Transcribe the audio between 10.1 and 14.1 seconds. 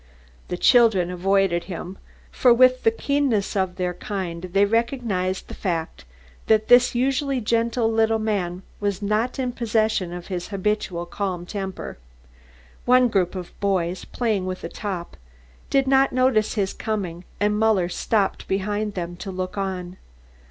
of his habitual calm temper. One group of boys,